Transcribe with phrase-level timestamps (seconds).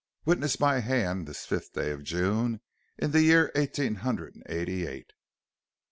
[0.25, 2.61] "Witness my hand this fifth day of June,
[2.97, 5.11] in the year eighteen hundred and eighty eight.